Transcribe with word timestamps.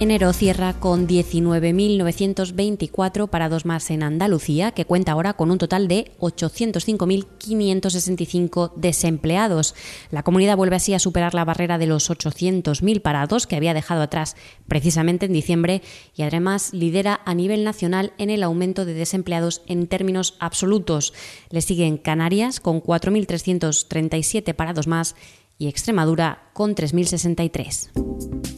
Enero 0.00 0.32
cierra 0.32 0.74
con 0.74 1.08
19.924 1.08 3.28
parados 3.28 3.64
más 3.64 3.90
en 3.90 4.04
Andalucía, 4.04 4.70
que 4.70 4.84
cuenta 4.84 5.10
ahora 5.10 5.32
con 5.32 5.50
un 5.50 5.58
total 5.58 5.88
de 5.88 6.12
805.565 6.20 8.74
desempleados. 8.76 9.74
La 10.12 10.22
comunidad 10.22 10.56
vuelve 10.56 10.76
así 10.76 10.94
a 10.94 11.00
superar 11.00 11.34
la 11.34 11.44
barrera 11.44 11.78
de 11.78 11.88
los 11.88 12.10
800.000 12.10 13.02
parados 13.02 13.48
que 13.48 13.56
había 13.56 13.74
dejado 13.74 14.02
atrás 14.02 14.36
precisamente 14.68 15.26
en 15.26 15.32
diciembre 15.32 15.82
y 16.14 16.22
además 16.22 16.72
lidera 16.72 17.20
a 17.24 17.34
nivel 17.34 17.64
nacional 17.64 18.12
en 18.18 18.30
el 18.30 18.44
aumento 18.44 18.84
de 18.84 18.94
desempleados 18.94 19.62
en 19.66 19.88
términos 19.88 20.36
absolutos. 20.38 21.12
Le 21.50 21.60
siguen 21.60 21.98
Canarias 21.98 22.60
con 22.60 22.80
4.337 22.80 24.54
parados 24.54 24.86
más 24.86 25.16
y 25.58 25.66
Extremadura 25.66 26.50
con 26.52 26.76
3.063 26.76 28.57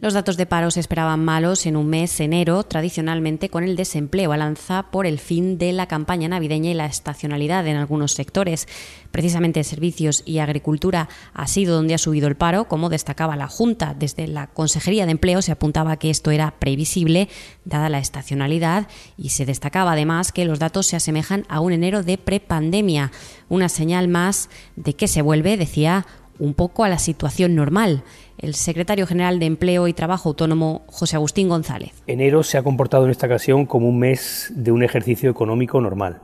Los 0.00 0.14
datos 0.14 0.36
de 0.36 0.46
paro 0.46 0.70
se 0.70 0.78
esperaban 0.78 1.24
malos 1.24 1.66
en 1.66 1.76
un 1.76 1.88
mes, 1.88 2.20
enero, 2.20 2.62
tradicionalmente 2.62 3.48
con 3.48 3.64
el 3.64 3.74
desempleo 3.74 4.30
balanza 4.30 4.92
por 4.92 5.06
el 5.06 5.18
fin 5.18 5.58
de 5.58 5.72
la 5.72 5.88
campaña 5.88 6.28
navideña 6.28 6.70
y 6.70 6.74
la 6.74 6.86
estacionalidad 6.86 7.66
en 7.66 7.76
algunos 7.76 8.12
sectores. 8.12 8.68
Precisamente 9.10 9.64
servicios 9.64 10.22
y 10.24 10.38
agricultura 10.38 11.08
ha 11.34 11.48
sido 11.48 11.74
donde 11.74 11.94
ha 11.94 11.98
subido 11.98 12.28
el 12.28 12.36
paro, 12.36 12.68
como 12.68 12.90
destacaba 12.90 13.34
la 13.34 13.48
Junta. 13.48 13.96
Desde 13.98 14.28
la 14.28 14.46
Consejería 14.46 15.04
de 15.04 15.10
Empleo 15.10 15.42
se 15.42 15.50
apuntaba 15.50 15.96
que 15.96 16.10
esto 16.10 16.30
era 16.30 16.54
previsible, 16.60 17.28
dada 17.64 17.88
la 17.88 17.98
estacionalidad, 17.98 18.86
y 19.16 19.30
se 19.30 19.46
destacaba 19.46 19.92
además 19.92 20.30
que 20.30 20.44
los 20.44 20.60
datos 20.60 20.86
se 20.86 20.94
asemejan 20.94 21.44
a 21.48 21.58
un 21.58 21.72
enero 21.72 22.04
de 22.04 22.18
prepandemia, 22.18 23.10
una 23.48 23.68
señal 23.68 24.06
más 24.06 24.48
de 24.76 24.94
que 24.94 25.08
se 25.08 25.22
vuelve, 25.22 25.56
decía, 25.56 26.06
un 26.38 26.54
poco 26.54 26.84
a 26.84 26.88
la 26.88 26.98
situación 26.98 27.54
normal 27.54 28.02
el 28.38 28.54
secretario 28.54 29.06
general 29.06 29.38
de 29.38 29.46
Empleo 29.46 29.88
y 29.88 29.92
Trabajo 29.92 30.28
Autónomo, 30.28 30.82
José 30.86 31.16
Agustín 31.16 31.48
González. 31.48 31.92
Enero 32.06 32.42
se 32.42 32.56
ha 32.56 32.62
comportado 32.62 33.04
en 33.04 33.10
esta 33.10 33.26
ocasión 33.26 33.66
como 33.66 33.88
un 33.88 33.98
mes 33.98 34.52
de 34.54 34.70
un 34.70 34.82
ejercicio 34.82 35.30
económico 35.30 35.80
normal. 35.80 36.20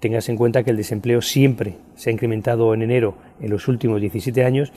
Tengas 0.00 0.28
en 0.28 0.36
cuenta 0.36 0.62
que 0.62 0.70
el 0.70 0.76
desempleo 0.76 1.22
siempre 1.22 1.78
se 1.96 2.10
ha 2.10 2.12
incrementado 2.12 2.72
en 2.74 2.82
enero 2.82 3.16
en 3.40 3.50
los 3.50 3.66
últimos 3.66 4.00
17 4.00 4.44
años 4.44 4.72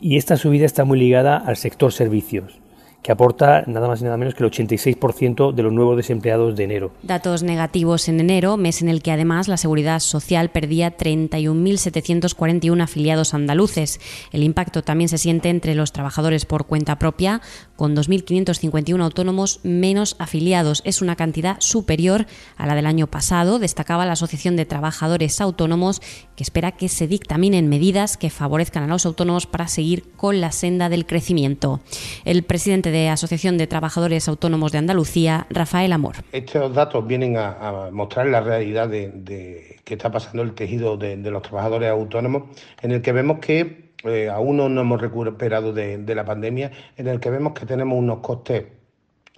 y 0.00 0.16
esta 0.16 0.36
subida 0.36 0.66
está 0.66 0.84
muy 0.84 0.98
ligada 0.98 1.38
al 1.38 1.56
sector 1.56 1.92
servicios 1.92 2.60
que 3.02 3.12
aporta 3.12 3.64
nada 3.66 3.88
más 3.88 4.00
y 4.00 4.04
nada 4.04 4.16
menos 4.16 4.34
que 4.34 4.44
el 4.44 4.50
86% 4.50 5.52
de 5.52 5.62
los 5.62 5.72
nuevos 5.72 5.96
desempleados 5.96 6.56
de 6.56 6.64
enero. 6.64 6.90
Datos 7.02 7.42
negativos 7.42 8.08
en 8.08 8.20
enero, 8.20 8.56
mes 8.56 8.82
en 8.82 8.88
el 8.88 9.02
que 9.02 9.12
además 9.12 9.48
la 9.48 9.56
Seguridad 9.56 10.00
Social 10.00 10.50
perdía 10.50 10.96
31.741 10.96 12.82
afiliados 12.82 13.34
andaluces. 13.34 14.00
El 14.32 14.42
impacto 14.42 14.82
también 14.82 15.08
se 15.08 15.18
siente 15.18 15.48
entre 15.48 15.74
los 15.74 15.92
trabajadores 15.92 16.44
por 16.44 16.66
cuenta 16.66 16.98
propia, 16.98 17.40
con 17.76 17.94
2.551 17.94 19.02
autónomos 19.02 19.60
menos 19.62 20.16
afiliados. 20.18 20.82
Es 20.84 21.00
una 21.00 21.16
cantidad 21.16 21.56
superior 21.60 22.26
a 22.56 22.66
la 22.66 22.74
del 22.74 22.86
año 22.86 23.06
pasado, 23.06 23.58
destacaba 23.58 24.06
la 24.06 24.12
Asociación 24.12 24.56
de 24.56 24.66
Trabajadores 24.66 25.40
Autónomos, 25.40 26.02
que 26.36 26.42
espera 26.42 26.72
que 26.72 26.88
se 26.88 27.06
dictaminen 27.06 27.68
medidas 27.68 28.16
que 28.16 28.30
favorezcan 28.30 28.82
a 28.82 28.88
los 28.88 29.06
autónomos 29.06 29.46
para 29.46 29.68
seguir 29.68 30.10
con 30.16 30.40
la 30.40 30.52
senda 30.52 30.88
del 30.88 31.06
crecimiento. 31.06 31.80
El 32.24 32.42
presidente 32.42 32.87
de 32.90 33.08
Asociación 33.08 33.58
de 33.58 33.66
Trabajadores 33.66 34.28
Autónomos 34.28 34.72
de 34.72 34.78
Andalucía, 34.78 35.46
Rafael 35.50 35.92
Amor. 35.92 36.16
Estos 36.32 36.74
datos 36.74 37.06
vienen 37.06 37.36
a, 37.36 37.88
mostrar 37.92 38.26
la 38.26 38.40
realidad 38.40 38.88
de, 38.88 39.80
que 39.84 39.94
está 39.94 40.10
pasando 40.10 40.42
el 40.42 40.54
tejido 40.54 40.96
de, 40.96 41.16
los 41.16 41.42
trabajadores 41.42 41.90
autónomos, 41.90 42.44
en 42.82 42.92
el 42.92 43.02
que 43.02 43.12
vemos 43.12 43.38
que 43.38 43.92
eh, 44.04 44.28
aún 44.28 44.56
no 44.56 44.68
nos 44.68 44.82
hemos 44.82 45.00
recuperado 45.00 45.72
de, 45.72 46.14
la 46.14 46.24
pandemia, 46.24 46.70
en 46.96 47.08
el 47.08 47.20
que 47.20 47.30
vemos 47.30 47.52
que 47.52 47.66
tenemos 47.66 47.98
unos 47.98 48.18
costes 48.18 48.64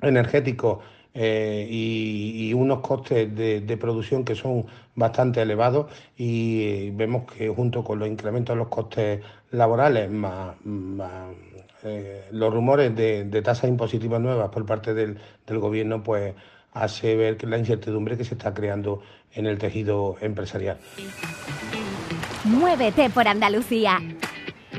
energéticos 0.03 0.79
eh, 1.15 1.67
y, 1.69 2.53
unos 2.55 2.81
costes 2.81 3.35
de, 3.35 3.77
producción 3.77 4.25
que 4.25 4.35
son 4.35 4.67
bastante 4.95 5.43
elevados 5.43 5.91
y 6.17 6.91
vemos 6.91 7.25
que 7.33 7.49
junto 7.49 7.83
con 7.83 7.99
los 7.99 8.09
incrementos 8.09 8.55
de 8.55 8.59
los 8.59 8.69
costes 8.69 9.21
laborales 9.51 10.11
más 10.11 10.57
eh, 11.83 12.27
los 12.33 12.53
rumores 12.53 12.95
de, 12.95 13.43
tasas 13.43 13.71
impositivas 13.71 14.21
nuevas 14.21 14.51
por 14.51 14.67
parte 14.67 14.93
del, 14.93 15.19
del 15.47 15.59
gobierno, 15.59 16.03
pues 16.03 16.35
hace 16.73 17.17
ver 17.17 17.43
la 17.45 17.59
incertidumbre 17.59 18.17
que 18.17 18.25
se 18.25 18.35
está 18.35 18.53
creando 18.53 19.03
en 19.33 19.47
el 19.47 19.59
tejido 19.59 20.17
empresarial. 20.21 20.79
Muévete 22.45 23.11
por 23.11 23.29
Andalucía. 23.29 24.01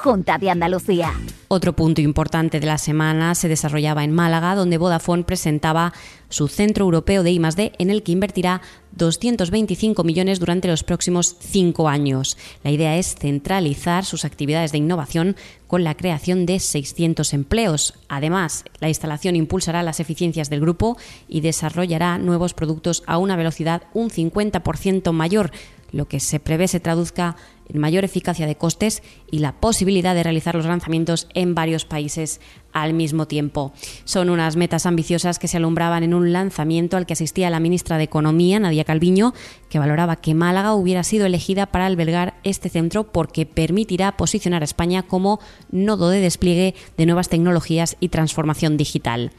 Junta 0.00 0.38
de 0.38 0.48
Andalucía. 0.48 1.12
Otro 1.48 1.74
punto 1.74 2.00
importante 2.00 2.58
de 2.58 2.66
la 2.66 2.78
semana 2.78 3.34
se 3.34 3.48
desarrollaba 3.48 4.02
en 4.02 4.12
Málaga, 4.12 4.54
donde 4.54 4.78
Vodafone 4.78 5.24
presentaba 5.24 5.92
su 6.30 6.48
Centro 6.48 6.84
Europeo 6.84 7.22
de 7.22 7.32
I+D, 7.32 7.72
en 7.78 7.90
el 7.90 8.02
que 8.02 8.12
invertirá 8.12 8.62
225 8.92 10.02
millones 10.04 10.40
durante 10.40 10.68
los 10.68 10.84
próximos 10.84 11.36
cinco 11.40 11.88
años. 11.88 12.38
La 12.62 12.70
idea 12.70 12.96
es 12.96 13.14
centralizar 13.14 14.04
sus 14.04 14.24
actividades 14.24 14.72
de 14.72 14.78
innovación 14.78 15.36
con 15.66 15.84
la 15.84 15.96
creación 15.96 16.46
de 16.46 16.60
600 16.60 17.34
empleos. 17.34 17.94
Además, 18.08 18.64
la 18.78 18.88
instalación 18.88 19.36
impulsará 19.36 19.82
las 19.82 20.00
eficiencias 20.00 20.50
del 20.50 20.60
grupo 20.60 20.96
y 21.28 21.42
desarrollará 21.42 22.16
nuevos 22.18 22.54
productos 22.54 23.02
a 23.06 23.18
una 23.18 23.36
velocidad 23.36 23.82
un 23.92 24.08
50% 24.08 25.12
mayor 25.12 25.50
lo 25.92 26.06
que 26.08 26.20
se 26.20 26.40
prevé 26.40 26.68
se 26.68 26.80
traduzca 26.80 27.36
en 27.68 27.80
mayor 27.80 28.04
eficacia 28.04 28.46
de 28.46 28.56
costes 28.56 29.02
y 29.30 29.38
la 29.38 29.52
posibilidad 29.52 30.14
de 30.14 30.22
realizar 30.22 30.54
los 30.54 30.66
lanzamientos 30.66 31.28
en 31.34 31.54
varios 31.54 31.84
países 31.84 32.40
al 32.72 32.94
mismo 32.94 33.26
tiempo. 33.26 33.72
Son 34.04 34.28
unas 34.28 34.56
metas 34.56 34.86
ambiciosas 34.86 35.38
que 35.38 35.48
se 35.48 35.56
alumbraban 35.56 36.02
en 36.02 36.14
un 36.14 36.32
lanzamiento 36.32 36.96
al 36.96 37.06
que 37.06 37.12
asistía 37.12 37.50
la 37.50 37.60
ministra 37.60 37.96
de 37.98 38.04
Economía, 38.04 38.58
Nadia 38.58 38.84
Calviño, 38.84 39.34
que 39.68 39.78
valoraba 39.78 40.16
que 40.16 40.34
Málaga 40.34 40.74
hubiera 40.74 41.04
sido 41.04 41.26
elegida 41.26 41.66
para 41.66 41.86
albergar 41.86 42.34
este 42.42 42.68
centro 42.68 43.12
porque 43.12 43.46
permitirá 43.46 44.16
posicionar 44.16 44.62
a 44.62 44.64
España 44.64 45.04
como 45.04 45.40
nodo 45.70 46.10
de 46.10 46.20
despliegue 46.20 46.74
de 46.96 47.06
nuevas 47.06 47.28
tecnologías 47.28 47.96
y 48.00 48.08
transformación 48.08 48.76
digital. 48.76 49.32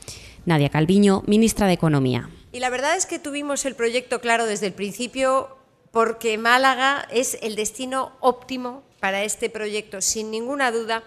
Nadia 0.46 0.70
Calviño, 0.70 1.24
ministra 1.28 1.68
de 1.68 1.74
Economía. 1.74 2.30
Y 2.52 2.60
la 2.60 2.70
verdad 2.70 2.98
es 2.98 3.06
que 3.06 3.20
tuvimos 3.20 3.66
el 3.66 3.76
proyecto 3.76 4.20
claro 4.20 4.46
desde 4.46 4.68
el 4.68 4.74
principio 4.74 5.61
porque 5.92 6.38
Málaga 6.38 7.08
es 7.12 7.38
el 7.42 7.56
destino 7.56 8.14
óptimo 8.22 8.84
para 9.00 9.24
este 9.24 9.50
proyecto, 9.50 10.02
sin 10.02 10.32
ninguna 10.32 10.72
duda, 10.72 11.04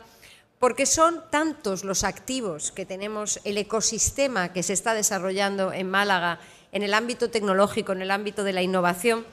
porque 0.59 0.87
son 0.87 1.25
tantos 1.31 1.84
los 1.84 2.04
activos 2.04 2.71
que 2.71 2.86
tenemos, 2.86 3.41
el 3.45 3.59
ecosistema 3.59 4.53
que 4.53 4.63
se 4.63 4.72
está 4.72 4.95
desarrollando 4.95 5.72
en 5.72 5.91
Málaga 5.91 6.41
en 6.72 6.83
el 6.83 6.95
ámbito 6.95 7.31
tecnológico, 7.31 7.92
en 7.92 8.03
el 8.03 8.10
ámbito 8.10 8.45
de 8.45 8.53
la 8.53 8.63
innovación, 8.63 9.25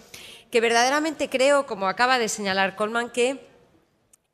que 0.51 0.61
verdaderamente 0.61 1.29
creo, 1.29 1.65
como 1.65 1.87
acaba 1.87 2.19
de 2.19 2.29
señalar 2.29 2.75
Colman, 2.75 3.09
que 3.09 3.47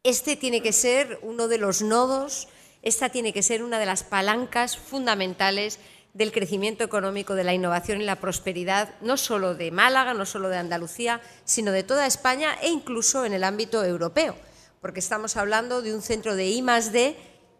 este 0.04 0.36
tiene 0.36 0.62
que 0.62 0.74
ser 0.74 1.20
uno 1.22 1.48
de 1.48 1.58
los 1.58 1.81
nodos, 1.81 2.48
esta 2.81 3.10
tiene 3.10 3.34
que 3.34 3.44
ser 3.44 3.63
una 3.63 3.80
de 3.80 3.86
las 3.86 4.04
palancas 4.04 4.78
fundamentales 4.78 5.80
del 6.18 6.31
crecimiento 6.31 6.84
económico, 6.84 7.36
de 7.36 7.44
la 7.44 7.54
innovación 7.54 8.02
y 8.02 8.04
la 8.04 8.16
prosperidad, 8.16 8.90
no 9.02 9.18
solo 9.18 9.54
de 9.54 9.69
Málaga, 9.69 10.16
no 10.16 10.25
solo 10.25 10.50
de 10.50 10.58
Andalucía, 10.58 11.22
sino 11.46 11.72
de 11.72 11.84
toda 11.84 12.08
España 12.08 12.58
e 12.64 12.69
incluso 12.69 13.24
en 13.24 13.34
el 13.34 13.44
ámbito 13.44 13.86
europeo, 13.86 14.36
porque 14.81 15.00
estamos 15.00 15.38
hablando 15.38 15.84
de 15.84 15.94
un 15.94 16.02
centro 16.02 16.36
de 16.36 16.48
I 16.48 16.64
D 16.92 17.16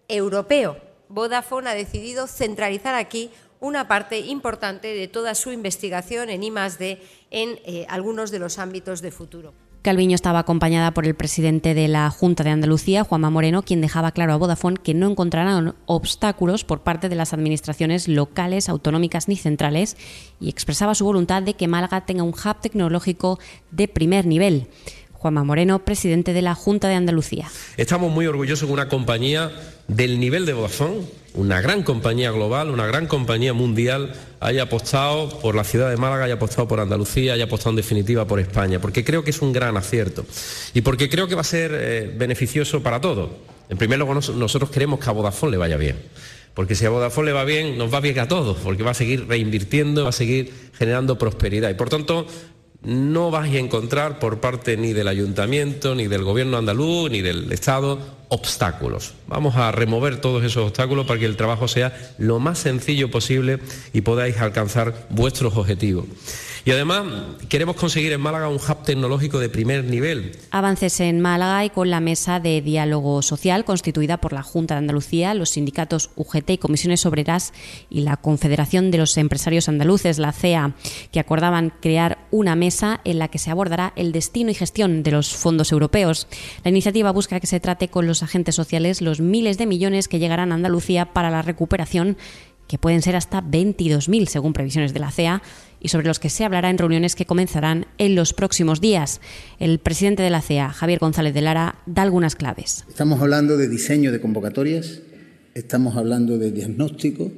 europeo. 0.08 0.82
Vodafone 1.08 1.70
ha 1.70 1.76
decidido 1.76 2.26
centralizar 2.26 2.96
aquí 2.96 3.30
una 3.60 3.88
parte 3.88 4.18
importante 4.20 4.88
de 4.88 5.08
toda 5.08 5.36
su 5.36 5.52
investigación 5.52 6.32
en 6.32 6.42
I 6.42 6.50
D 6.50 7.02
en 7.30 7.60
eh, 7.64 7.86
algunos 7.90 8.32
de 8.32 8.40
los 8.40 8.58
ámbitos 8.58 9.02
de 9.02 9.12
futuro. 9.12 9.54
Calviño 9.88 10.16
estaba 10.16 10.40
acompañada 10.40 10.92
por 10.92 11.06
el 11.06 11.16
presidente 11.16 11.74
de 11.74 11.88
la 11.88 12.10
Junta 12.10 12.44
de 12.44 12.50
Andalucía, 12.50 13.06
Juanma 13.06 13.30
Moreno, 13.30 13.62
quien 13.62 13.80
dejaba 13.80 14.12
claro 14.12 14.34
a 14.34 14.36
Vodafone 14.36 14.76
que 14.76 14.94
no 14.94 15.10
encontrarán 15.10 15.76
obstáculos 15.86 16.66
por 16.66 16.82
parte 16.82 17.08
de 17.08 17.16
las 17.16 17.32
administraciones 17.32 18.10
locales, 18.10 18.68
autonómicas 18.68 19.30
ni 19.30 19.38
centrales 19.38 19.96
y 20.42 20.50
expresaba 20.50 20.94
su 20.94 21.06
voluntad 21.06 21.42
de 21.42 21.54
que 21.54 21.70
Málaga 21.70 22.06
tenga 22.06 22.24
un 22.24 22.32
hub 22.34 22.60
tecnológico 22.60 23.40
de 23.72 23.88
primer 23.88 24.26
nivel. 24.26 24.68
Juanma 25.18 25.44
Moreno, 25.44 25.80
presidente 25.80 26.32
de 26.32 26.44
la 26.44 26.54
Junta 26.54 26.88
de 26.88 26.96
Andalucía. 26.96 27.50
Estamos 27.76 28.12
muy 28.12 28.28
orgullosos 28.28 28.68
de 28.68 28.74
una 28.74 28.88
compañía 28.88 29.52
del 29.88 30.20
nivel 30.20 30.46
de 30.46 30.54
Vodafone, 30.54 31.02
una 31.34 31.60
gran 31.60 31.82
compañía 31.82 32.30
global, 32.30 32.70
una 32.70 32.86
gran 32.86 33.08
compañía 33.08 33.54
mundial, 33.54 34.14
haya 34.40 34.64
apostado 34.64 35.30
por 35.40 35.56
la 35.56 35.64
ciudad 35.64 35.90
de 35.90 35.98
Málaga, 35.98 36.26
haya 36.26 36.36
apostado 36.36 36.68
por 36.68 36.80
Andalucía, 36.80 37.34
haya 37.34 37.46
apostado 37.46 37.72
en 37.72 37.78
definitiva 37.78 38.26
por 38.28 38.40
España, 38.40 38.80
porque 38.80 39.04
creo 39.04 39.24
que 39.24 39.32
es 39.32 39.42
un 39.42 39.54
gran 39.54 39.76
acierto 39.76 40.24
y 40.76 40.82
porque 40.82 41.10
creo 41.10 41.28
que 41.28 41.36
va 41.36 41.42
a 41.42 41.46
ser 41.46 41.72
eh, 41.74 42.14
beneficioso 42.16 42.84
para 42.84 43.02
todos. 43.02 43.32
En 43.70 43.78
primer 43.78 43.98
lugar, 43.98 44.18
nosotros 44.36 44.70
queremos 44.70 45.00
que 45.00 45.10
a 45.10 45.14
Vodafone 45.14 45.52
le 45.52 45.58
vaya 45.58 45.78
bien. 45.78 45.98
Porque 46.54 46.74
si 46.74 46.86
a 46.86 46.90
Vodafone 46.90 47.28
le 47.28 47.34
va 47.34 47.44
bien, 47.44 47.78
nos 47.78 47.94
va 47.94 48.00
bien 48.00 48.18
a 48.18 48.28
todos, 48.28 48.58
porque 48.58 48.82
va 48.82 48.92
a 48.92 48.96
seguir 48.96 49.28
reinvirtiendo, 49.28 50.04
va 50.04 50.10
a 50.10 50.12
seguir 50.12 50.52
generando 50.78 51.18
prosperidad. 51.18 51.70
Y 51.70 51.76
por 51.76 51.90
tanto, 51.90 52.26
no 52.84 53.32
vais 53.32 53.54
a 53.54 53.60
encontrar 53.60 54.20
por 54.20 54.40
parte 54.40 54.78
ni 54.78 54.94
del 54.94 55.08
ayuntamiento, 55.08 55.96
ni 55.96 56.08
del 56.08 56.24
gobierno 56.24 56.58
andaluz, 56.58 57.10
ni 57.12 57.22
del 57.22 57.52
Estado 57.52 58.00
obstáculos. 58.30 59.14
Vamos 59.28 59.56
a 59.56 59.72
remover 59.72 60.22
todos 60.22 60.44
esos 60.44 60.68
obstáculos 60.68 61.06
para 61.06 61.20
que 61.20 61.26
el 61.26 61.38
trabajo 61.38 61.68
sea 61.68 61.94
lo 62.18 62.40
más 62.40 62.60
sencillo 62.60 63.10
posible 63.10 63.60
y 63.94 64.02
podáis 64.02 64.38
alcanzar 64.38 65.08
vuestros 65.10 65.56
objetivos. 65.56 66.06
Y 66.68 66.72
además 66.72 67.06
queremos 67.48 67.78
conseguir 67.78 68.12
en 68.12 68.20
Málaga 68.20 68.50
un 68.50 68.58
hub 68.58 68.84
tecnológico 68.84 69.40
de 69.40 69.48
primer 69.48 69.86
nivel. 69.86 70.38
Avances 70.52 71.00
en 71.00 71.22
Málaga 71.22 71.64
y 71.64 71.70
con 71.70 71.90
la 71.90 72.02
mesa 72.02 72.42
de 72.42 72.62
diálogo 72.62 73.22
social 73.22 73.64
constituida 73.64 74.18
por 74.18 74.34
la 74.34 74.44
Junta 74.44 74.74
de 74.74 74.80
Andalucía, 74.80 75.34
los 75.34 75.52
sindicatos 75.52 76.10
UGT 76.18 76.50
y 76.50 76.58
comisiones 76.58 77.06
obreras 77.06 77.54
y 77.90 78.02
la 78.02 78.18
Confederación 78.18 78.92
de 78.92 78.98
los 78.98 79.16
Empresarios 79.16 79.70
Andaluces, 79.70 80.20
la 80.20 80.34
CEA, 80.34 80.74
que 81.14 81.22
acordaban 81.22 81.72
crear 81.82 82.18
una 82.32 82.58
mesa 82.58 83.00
en 83.06 83.20
la 83.20 83.30
que 83.30 83.40
se 83.40 83.50
abordará 83.50 83.94
el 83.96 84.12
destino 84.12 84.52
y 84.52 84.54
gestión 84.54 85.04
de 85.04 85.12
los 85.12 85.34
fondos 85.34 85.72
europeos. 85.72 86.28
La 86.66 86.70
iniciativa 86.72 87.12
busca 87.12 87.40
que 87.40 87.48
se 87.48 87.62
trate 87.62 87.88
con 87.88 88.08
los 88.08 88.17
agentes 88.24 88.56
sociales 88.56 89.02
los 89.02 89.22
miles 89.22 89.58
de 89.58 89.66
millones 89.66 90.08
que 90.08 90.20
llegarán 90.20 90.52
a 90.52 90.56
Andalucía 90.56 91.14
para 91.14 91.30
la 91.30 91.42
recuperación 91.42 92.18
que 92.68 92.78
pueden 92.78 93.02
ser 93.02 93.16
hasta 93.16 93.42
22.000 93.42 94.28
según 94.28 94.54
previsiones 94.54 94.94
de 94.94 95.00
la 95.00 95.12
CEA 95.12 95.42
y 95.80 95.90
sobre 95.90 96.08
los 96.08 96.20
que 96.20 96.30
se 96.30 96.44
hablará 96.44 96.70
en 96.70 96.78
reuniones 96.78 97.16
que 97.16 97.26
comenzarán 97.26 97.88
en 97.98 98.16
los 98.16 98.34
próximos 98.34 98.82
días. 98.82 99.22
El 99.60 99.80
presidente 99.80 100.24
de 100.24 100.30
la 100.30 100.42
CEA, 100.42 100.70
Javier 100.70 101.00
González 101.00 101.34
de 101.34 101.42
Lara, 101.42 101.80
da 101.86 102.02
algunas 102.02 102.36
claves. 102.36 102.84
Estamos 102.90 103.22
hablando 103.22 103.58
de 103.58 103.70
diseño 103.70 104.12
de 104.12 104.20
convocatorias, 104.20 105.02
estamos 105.54 105.96
hablando 105.96 106.38
de 106.38 106.52
diagnóstico, 106.52 107.32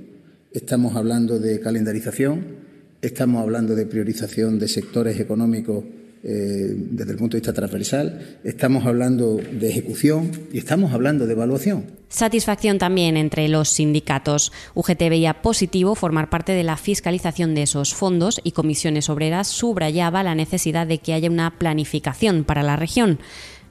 estamos 0.51 0.95
hablando 0.95 1.39
de 1.39 1.59
calendarización, 1.59 2.57
estamos 3.01 3.41
hablando 3.41 3.75
de 3.75 3.85
priorización 3.85 4.57
de 4.57 4.67
sectores 4.67 5.19
económicos 5.19 5.83
eh, 6.21 6.73
desde 6.75 7.11
el 7.11 7.17
punto 7.17 7.37
de 7.37 7.41
vista 7.41 7.53
transversal, 7.53 8.39
estamos 8.43 8.85
hablando 8.85 9.37
de 9.37 9.69
ejecución 9.69 10.31
y 10.51 10.57
estamos 10.57 10.91
hablando 10.93 11.25
de 11.25 11.33
evaluación. 11.33 11.85
Satisfacción 12.09 12.77
también 12.77 13.15
entre 13.15 13.47
los 13.47 13.69
sindicatos. 13.69 14.51
UGT 14.73 14.99
veía 15.09 15.41
positivo 15.41 15.95
formar 15.95 16.29
parte 16.29 16.51
de 16.51 16.63
la 16.63 16.75
fiscalización 16.75 17.55
de 17.55 17.63
esos 17.63 17.93
fondos 17.93 18.41
y 18.43 18.51
comisiones 18.51 19.09
obreras 19.09 19.47
subrayaba 19.47 20.23
la 20.23 20.35
necesidad 20.35 20.87
de 20.87 20.97
que 20.97 21.13
haya 21.13 21.29
una 21.29 21.57
planificación 21.57 22.43
para 22.43 22.63
la 22.63 22.75
región. 22.75 23.19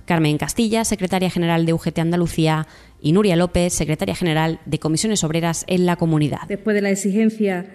Carmen 0.06 0.39
Castilla, 0.39 0.85
secretaria 0.85 1.29
general 1.29 1.67
de 1.67 1.75
UGT 1.75 1.99
Andalucía, 1.99 2.67
y 3.01 3.12
Nuria 3.12 3.37
López, 3.37 3.75
secretaria 3.75 4.15
general 4.15 4.59
de 4.65 4.79
Comisiones 4.79 5.23
Obreras 5.23 5.65
en 5.67 5.85
la 5.85 5.97
comunidad. 5.97 6.49
Después 6.49 6.75
de 6.75 6.81
la 6.81 6.91
exigencia 6.91 7.67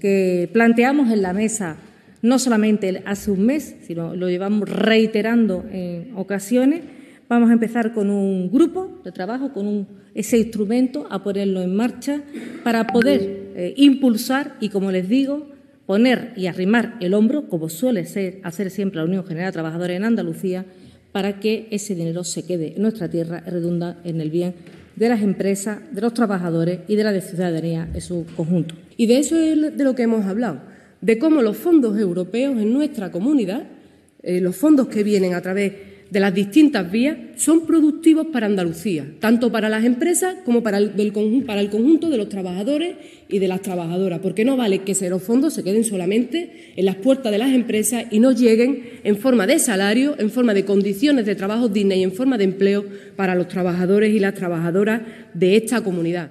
que 0.00 0.48
planteamos 0.52 1.10
en 1.10 1.22
la 1.22 1.32
mesa 1.32 1.76
no 2.22 2.38
solamente 2.38 3.02
hace 3.04 3.30
un 3.32 3.44
mes, 3.44 3.74
sino 3.82 4.14
lo 4.14 4.30
llevamos 4.30 4.68
reiterando 4.68 5.64
en 5.70 6.12
ocasiones. 6.16 6.82
Vamos 7.28 7.50
a 7.50 7.52
empezar 7.52 7.92
con 7.92 8.10
un 8.10 8.50
grupo 8.50 9.00
de 9.04 9.10
trabajo, 9.10 9.52
con 9.52 9.88
ese 10.14 10.38
instrumento, 10.38 11.06
a 11.10 11.22
ponerlo 11.22 11.62
en 11.62 11.74
marcha 11.74 12.22
para 12.62 12.86
poder 12.86 13.52
eh, 13.56 13.74
impulsar 13.76 14.54
y, 14.60 14.68
como 14.68 14.92
les 14.92 15.08
digo, 15.08 15.48
poner 15.84 16.32
y 16.36 16.46
arrimar 16.46 16.96
el 17.00 17.14
hombro, 17.14 17.48
como 17.48 17.68
suele 17.68 18.06
ser, 18.06 18.38
hacer 18.44 18.70
siempre 18.70 18.98
la 18.98 19.04
Unión 19.04 19.26
General 19.26 19.48
de 19.48 19.52
Trabajadores 19.52 19.96
en 19.96 20.04
Andalucía, 20.04 20.64
para 21.10 21.40
que 21.40 21.66
ese 21.70 21.94
dinero 21.94 22.22
se 22.22 22.44
quede 22.44 22.74
en 22.76 22.82
nuestra 22.82 23.10
tierra 23.10 23.42
y 23.46 23.50
redunda 23.50 24.00
en 24.04 24.20
el 24.20 24.30
bien 24.30 24.54
de 24.94 25.08
las 25.08 25.22
empresas, 25.22 25.80
de 25.90 26.00
los 26.00 26.14
trabajadores 26.14 26.80
y 26.86 26.96
de 26.96 27.04
la 27.04 27.20
ciudadanía 27.20 27.88
en 27.92 28.00
su 28.00 28.26
conjunto. 28.36 28.74
Y 28.96 29.06
de 29.06 29.18
eso 29.18 29.36
es 29.36 29.76
de 29.76 29.84
lo 29.84 29.94
que 29.94 30.02
hemos 30.02 30.24
hablado 30.26 30.71
de 31.02 31.18
cómo 31.18 31.42
los 31.42 31.56
fondos 31.56 31.98
europeos 31.98 32.56
en 32.56 32.72
nuestra 32.72 33.10
comunidad, 33.10 33.64
eh, 34.22 34.40
los 34.40 34.56
fondos 34.56 34.86
que 34.86 35.02
vienen 35.02 35.34
a 35.34 35.42
través 35.42 35.72
de 36.08 36.20
las 36.20 36.32
distintas 36.32 36.92
vías, 36.92 37.16
son 37.36 37.66
productivos 37.66 38.26
para 38.26 38.46
Andalucía, 38.46 39.04
tanto 39.18 39.50
para 39.50 39.68
las 39.68 39.84
empresas 39.84 40.36
como 40.44 40.62
para 40.62 40.78
el, 40.78 41.12
conjunto 41.12 42.08
de 42.08 42.18
los 42.18 42.28
trabajadores 42.28 42.96
y 43.28 43.38
de 43.38 43.48
las 43.48 43.62
trabajadoras, 43.62 44.20
porque 44.20 44.44
no 44.44 44.56
vale 44.56 44.82
que 44.82 44.94
los 45.08 45.22
fondos 45.22 45.54
se 45.54 45.64
queden 45.64 45.84
solamente 45.84 46.72
en 46.76 46.84
las 46.84 46.96
puertas 46.96 47.32
de 47.32 47.38
las 47.38 47.50
empresas 47.52 48.04
y 48.10 48.20
no 48.20 48.30
lleguen 48.30 49.00
en 49.02 49.16
forma 49.16 49.46
de 49.46 49.58
salario, 49.58 50.14
en 50.18 50.30
forma 50.30 50.54
de 50.54 50.64
condiciones 50.64 51.26
de 51.26 51.34
trabajo 51.34 51.68
dignas 51.68 51.98
y 51.98 52.02
en 52.04 52.12
forma 52.12 52.38
de 52.38 52.44
empleo 52.44 52.84
para 53.16 53.34
los 53.34 53.48
trabajadores 53.48 54.14
y 54.14 54.20
las 54.20 54.34
trabajadoras 54.34 55.00
de 55.34 55.56
esta 55.56 55.80
comunidad. 55.80 56.30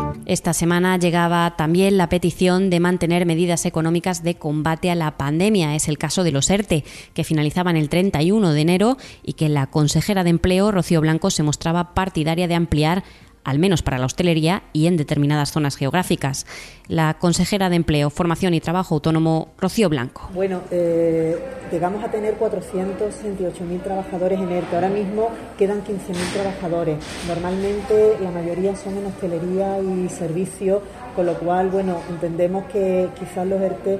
Esta 0.31 0.53
semana 0.53 0.97
llegaba 0.97 1.57
también 1.57 1.97
la 1.97 2.07
petición 2.07 2.69
de 2.69 2.79
mantener 2.79 3.25
medidas 3.25 3.65
económicas 3.65 4.23
de 4.23 4.35
combate 4.35 4.89
a 4.89 4.95
la 4.95 5.17
pandemia. 5.17 5.75
Es 5.75 5.89
el 5.89 5.97
caso 5.97 6.23
de 6.23 6.31
los 6.31 6.49
ERTE, 6.49 6.85
que 7.13 7.25
finalizaban 7.25 7.75
el 7.75 7.89
31 7.89 8.53
de 8.53 8.61
enero 8.61 8.97
y 9.23 9.33
que 9.33 9.49
la 9.49 9.67
consejera 9.67 10.23
de 10.23 10.29
Empleo, 10.29 10.71
Rocío 10.71 11.01
Blanco, 11.01 11.31
se 11.31 11.43
mostraba 11.43 11.93
partidaria 11.93 12.47
de 12.47 12.55
ampliar 12.55 13.03
al 13.43 13.59
menos 13.59 13.81
para 13.81 13.97
la 13.97 14.05
hostelería 14.05 14.63
y 14.73 14.87
en 14.87 14.97
determinadas 14.97 15.51
zonas 15.51 15.75
geográficas. 15.75 16.45
La 16.87 17.13
consejera 17.15 17.69
de 17.69 17.77
Empleo, 17.77 18.09
Formación 18.09 18.53
y 18.53 18.59
Trabajo 18.59 18.95
Autónomo, 18.95 19.49
Rocío 19.57 19.89
Blanco. 19.89 20.29
Bueno, 20.33 20.61
eh, 20.71 21.37
llegamos 21.71 22.03
a 22.03 22.11
tener 22.11 22.37
468.000 22.37 23.83
trabajadores 23.83 24.39
en 24.39 24.51
ERTE. 24.51 24.75
Ahora 24.75 24.89
mismo 24.89 25.29
quedan 25.57 25.83
15.000 25.83 26.33
trabajadores. 26.33 26.97
Normalmente 27.27 28.17
la 28.21 28.31
mayoría 28.31 28.75
son 28.75 28.97
en 28.97 29.05
hostelería 29.05 29.79
y 29.79 30.09
servicios, 30.09 30.81
con 31.15 31.25
lo 31.25 31.35
cual, 31.35 31.69
bueno, 31.69 31.97
entendemos 32.09 32.65
que 32.65 33.09
quizás 33.17 33.47
los 33.47 33.61
ERTE 33.61 33.99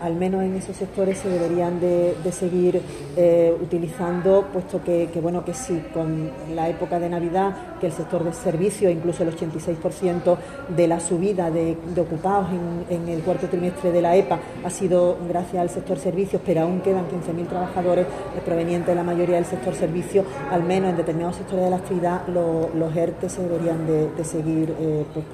al 0.00 0.14
menos 0.14 0.42
en 0.42 0.56
esos 0.56 0.76
sectores 0.76 1.18
se 1.18 1.28
deberían 1.28 1.80
de, 1.80 2.14
seguir 2.32 2.80
eh, 3.16 3.54
utilizando, 3.60 4.46
puesto 4.52 4.82
que, 4.82 5.08
bueno, 5.22 5.44
que 5.44 5.54
sí, 5.54 5.82
con 5.92 6.30
la 6.54 6.68
época 6.68 6.98
de 6.98 7.08
Navidad, 7.08 7.78
que 7.80 7.86
el 7.86 7.92
sector 7.92 8.24
de 8.24 8.32
servicios, 8.32 8.92
incluso 8.92 9.22
el 9.22 9.36
86% 9.36 10.36
de 10.74 10.88
la 10.88 11.00
subida 11.00 11.50
de, 11.50 11.76
ocupados 12.00 12.48
en, 12.88 13.08
el 13.08 13.20
cuarto 13.20 13.48
trimestre 13.48 13.92
de 13.92 14.02
la 14.02 14.16
EPA 14.16 14.38
ha 14.64 14.70
sido 14.70 15.18
gracias 15.28 15.62
al 15.62 15.70
sector 15.70 15.98
servicios, 15.98 16.40
pero 16.44 16.62
aún 16.62 16.80
quedan 16.80 17.04
15.000 17.06 17.48
trabajadores 17.48 18.06
provenientes 18.44 18.88
de 18.88 18.94
la 18.94 19.02
mayoría 19.02 19.36
del 19.36 19.44
sector 19.44 19.74
servicios, 19.74 20.24
al 20.50 20.62
menos 20.62 20.90
en 20.90 20.96
determinados 20.96 21.36
sectores 21.36 21.64
de 21.64 21.70
la 21.70 21.76
actividad, 21.76 22.26
los 22.28 22.96
ERTE 22.96 23.28
se 23.28 23.42
deberían 23.42 23.86
de, 23.86 24.24
seguir. 24.24 24.74
Eh, 24.78 25.04
pues, 25.12 25.24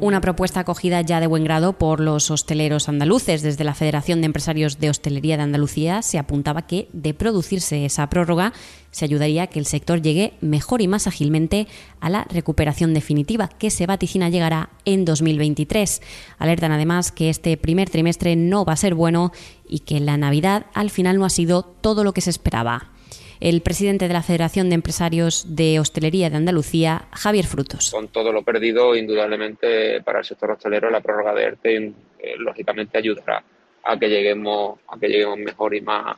Una 0.00 0.20
propuesta 0.20 0.60
acogida 0.60 1.00
ya 1.00 1.20
de 1.20 1.26
buen 1.26 1.44
grado 1.44 1.72
por 1.72 2.00
los 2.00 2.30
hosteleros 2.30 2.88
andaluces 2.88 3.42
desde 3.42 3.64
la 3.64 3.74
Federación 3.74 3.85
Federación 3.86 4.20
de 4.20 4.26
Empresarios 4.26 4.80
de 4.80 4.90
Hostelería 4.90 5.36
de 5.36 5.44
Andalucía 5.44 6.02
se 6.02 6.18
apuntaba 6.18 6.66
que, 6.66 6.88
de 6.92 7.14
producirse 7.14 7.84
esa 7.84 8.08
prórroga, 8.08 8.52
se 8.90 9.04
ayudaría 9.04 9.44
a 9.44 9.46
que 9.46 9.60
el 9.60 9.64
sector 9.64 10.02
llegue 10.02 10.32
mejor 10.40 10.82
y 10.82 10.88
más 10.88 11.06
ágilmente 11.06 11.68
a 12.00 12.10
la 12.10 12.24
recuperación 12.24 12.94
definitiva, 12.94 13.48
que 13.48 13.70
se 13.70 13.86
vaticina 13.86 14.28
llegará 14.28 14.70
en 14.84 15.04
2023. 15.04 16.02
Alertan 16.38 16.72
además 16.72 17.12
que 17.12 17.30
este 17.30 17.56
primer 17.56 17.88
trimestre 17.88 18.34
no 18.34 18.64
va 18.64 18.72
a 18.72 18.76
ser 18.76 18.96
bueno 18.96 19.30
y 19.68 19.78
que 19.78 20.00
la 20.00 20.16
Navidad 20.16 20.66
al 20.74 20.90
final 20.90 21.16
no 21.16 21.24
ha 21.24 21.30
sido 21.30 21.62
todo 21.62 22.02
lo 22.02 22.12
que 22.12 22.22
se 22.22 22.30
esperaba. 22.30 22.90
el 23.38 23.60
presidente 23.60 24.08
de 24.08 24.14
la 24.14 24.22
Federación 24.22 24.68
de 24.68 24.74
Empresarios 24.74 25.54
de 25.54 25.78
Hostelería 25.78 26.28
de 26.28 26.38
Andalucía, 26.38 27.06
Javier 27.12 27.44
Frutos. 27.44 27.92
Con 27.92 28.08
todo 28.08 28.32
lo 28.32 28.42
perdido, 28.42 28.96
indudablemente 28.96 30.00
para 30.02 30.20
el 30.20 30.24
sector 30.24 30.50
hostelero 30.50 30.90
la 30.90 31.02
prórroga 31.02 31.34
de 31.34 31.42
ERTE 31.44 31.76
eh, 31.76 31.92
lógicamente 32.38 32.98
ayudará 32.98 33.44
a 33.86 33.98
que 33.98 34.08
lleguemos 34.08 34.80
a 34.88 34.98
que 34.98 35.08
lleguemos 35.08 35.38
mejor 35.38 35.74
y 35.74 35.80
más 35.80 36.16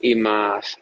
y 0.00 0.14
más 0.16 0.78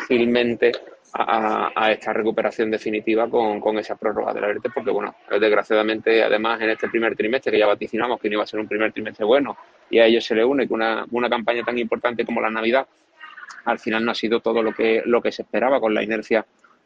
ágilmente 0.00 0.72
a, 1.14 1.90
esta 1.90 2.12
recuperación 2.12 2.70
definitiva 2.70 3.30
con, 3.30 3.58
con, 3.58 3.78
esa 3.78 3.96
prórroga 3.96 4.34
de 4.34 4.40
la 4.40 4.48
ERTE, 4.48 4.68
porque 4.68 4.90
bueno, 4.90 5.14
desgraciadamente 5.30 6.22
además 6.22 6.60
en 6.60 6.70
este 6.70 6.88
primer 6.88 7.16
trimestre 7.16 7.52
que 7.52 7.58
ya 7.58 7.66
vaticinamos 7.66 8.20
que 8.20 8.28
no 8.28 8.34
iba 8.34 8.42
a 8.42 8.46
ser 8.46 8.60
un 8.60 8.68
primer 8.68 8.92
trimestre 8.92 9.24
bueno 9.24 9.56
y 9.88 9.98
a 9.98 10.06
ello 10.06 10.20
se 10.20 10.34
le 10.34 10.44
une 10.44 10.66
que 10.66 10.74
una, 10.74 11.06
una 11.12 11.30
campaña 11.30 11.62
tan 11.62 11.78
importante 11.78 12.26
como 12.26 12.42
la 12.42 12.50
Navidad 12.50 12.86
al 13.64 13.78
final 13.78 14.04
no 14.04 14.10
ha 14.10 14.14
sido 14.14 14.40
todo 14.40 14.62
lo 14.62 14.72
que, 14.72 15.02
lo 15.06 15.22
que 15.22 15.32
se 15.32 15.42
esperaba 15.42 15.80
con 15.80 15.94
la 15.94 16.02
inercia 16.02 16.44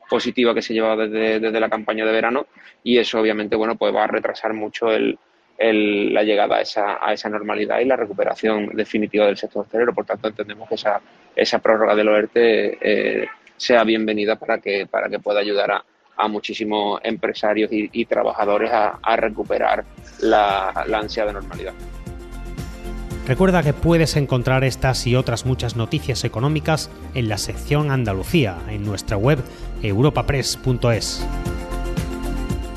positiva 0.09 0.55
que 0.55 0.63
se 0.63 0.75
llevaba 0.75 1.07
desde, 1.07 1.41
desde 1.41 1.61
la 1.61 1.69
campaña 1.69 2.05
de 2.05 2.13
verano 2.13 2.47
y 2.85 2.99
eso 2.99 3.19
obviamente 3.21 3.57
bueno 3.57 3.77
pues 3.77 3.93
va 3.95 4.05
a 4.05 4.09
retrasar 4.09 4.55
mucho 4.55 4.93
el, 4.93 5.19
la 5.61 6.23
llegada 6.23 6.57
a 6.57 6.61
esa, 6.63 6.99
a 7.05 7.13
esa 7.13 7.29
normalidad 7.29 7.81
y 7.81 7.85
la 7.85 7.97
recuperación 7.97 8.69
definitiva 8.75 9.27
del 9.27 9.37
sector 9.37 9.63
hostelero. 9.63 9.95
Por 9.95 10.07
tanto, 10.07 10.29
entendemos 10.29 10.69
que 10.69 10.77
esa, 10.77 11.01
esa 11.37 11.59
prórroga 11.59 11.95
del 11.95 12.09
OERTE 12.09 12.79
eh, 12.81 13.29
sea 13.57 13.85
bienvenida 13.85 14.37
para 14.37 14.59
que, 14.59 14.87
para 14.87 15.09
que 15.09 15.19
pueda 15.19 15.41
ayudar 15.41 15.71
a, 15.71 15.85
a 16.17 16.29
muchísimos 16.29 17.01
empresarios 17.05 17.71
y, 17.73 18.05
trabajadores 18.07 18.71
a, 18.73 18.99
a 19.03 19.17
recuperar 19.17 19.85
la, 20.21 20.85
la 20.87 20.99
ansiada 20.99 21.33
normalidad. 21.33 21.75
Recuerda 23.27 23.63
que 23.63 23.73
puedes 23.73 24.17
encontrar 24.17 24.65
estas 24.65 25.07
y 25.07 25.15
otras 25.15 25.47
muchas 25.47 25.77
noticias 25.77 26.25
económicas 26.25 26.91
en 27.15 27.29
la 27.29 27.39
sección 27.39 27.91
Andalucía, 27.91 28.57
en 28.69 28.83
nuestra 28.85 29.17
web 29.17 29.39
europapress.es. 29.83 31.25